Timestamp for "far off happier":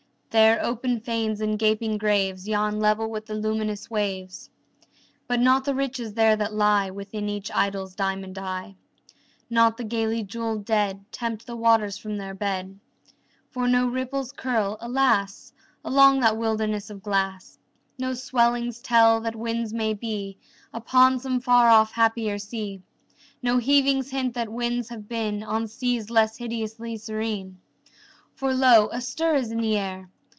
21.41-22.37